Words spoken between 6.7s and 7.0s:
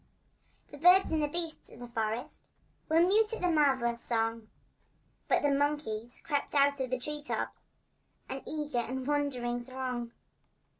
of the